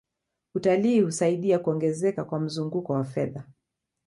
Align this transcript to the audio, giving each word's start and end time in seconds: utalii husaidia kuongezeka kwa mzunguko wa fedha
utalii 0.55 1.01
husaidia 1.01 1.59
kuongezeka 1.59 2.23
kwa 2.25 2.39
mzunguko 2.39 2.93
wa 2.93 3.03
fedha 3.03 3.43